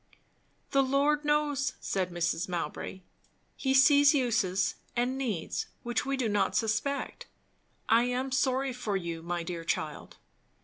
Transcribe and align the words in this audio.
"The 0.71 0.81
Lord 0.81 1.23
knows!" 1.23 1.73
said 1.79 2.09
Mrs. 2.09 2.49
Mowbray. 2.49 3.01
"He 3.55 3.75
sees 3.75 4.15
uses, 4.15 4.73
and 4.95 5.15
needs, 5.15 5.67
which 5.83 6.07
we 6.07 6.17
do 6.17 6.27
not 6.27 6.55
suspect. 6.55 7.27
I 7.87 8.05
am 8.05 8.31
sorry 8.31 8.73
for 8.73 8.97
you, 8.97 9.21
my 9.21 9.43
dear 9.43 9.63
child." 9.63 10.17